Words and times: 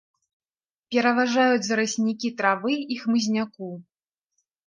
Пераважаюць 0.93 1.67
зараснікі 1.67 2.29
травы 2.41 2.73
і 2.95 2.99
хмызняку. 3.05 3.69